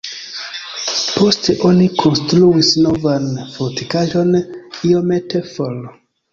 [1.17, 5.81] Poste oni konstruis novan fortikaĵon iomete for.